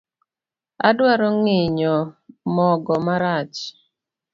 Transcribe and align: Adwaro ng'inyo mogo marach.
Adwaro 0.89 1.27
ng'inyo 1.37 1.95
mogo 2.55 2.95
marach. 3.05 3.57